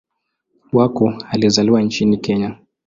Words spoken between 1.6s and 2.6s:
nchini Kenya.